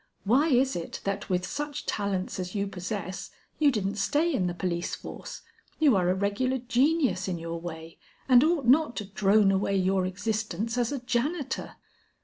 [0.23, 4.55] Why is it that with such talents as you possess, you didn't stay in the
[4.55, 5.43] police force?
[5.77, 10.07] You are a regular genius in your way, and ought not to drone away your
[10.07, 11.75] existence as a janitor."